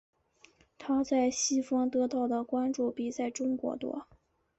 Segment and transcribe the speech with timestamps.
[0.79, 4.07] 她在西方得到的关注比在中国多。